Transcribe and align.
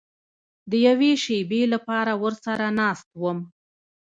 د 0.69 0.71
یوې 0.87 1.11
شېبې 1.23 1.61
لپاره 1.73 2.11
ورسره 2.23 2.67
ناست 2.79 3.09
وم. 3.21 3.39